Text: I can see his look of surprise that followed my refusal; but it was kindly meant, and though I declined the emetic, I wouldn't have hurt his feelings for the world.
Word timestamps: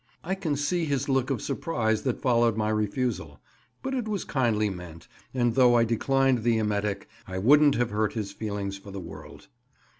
I 0.23 0.33
can 0.33 0.55
see 0.55 0.85
his 0.85 1.09
look 1.09 1.29
of 1.29 1.43
surprise 1.43 2.01
that 2.01 2.19
followed 2.19 2.57
my 2.57 2.69
refusal; 2.69 3.39
but 3.83 3.93
it 3.93 4.07
was 4.07 4.23
kindly 4.23 4.67
meant, 4.67 5.07
and 5.31 5.53
though 5.53 5.75
I 5.75 5.83
declined 5.83 6.41
the 6.41 6.57
emetic, 6.57 7.07
I 7.27 7.37
wouldn't 7.37 7.75
have 7.75 7.91
hurt 7.91 8.13
his 8.13 8.31
feelings 8.31 8.79
for 8.79 8.89
the 8.89 8.99
world. 8.99 9.47